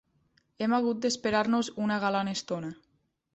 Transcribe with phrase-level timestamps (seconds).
[0.65, 2.73] Hem hagut d'esperar-nos una galant estona.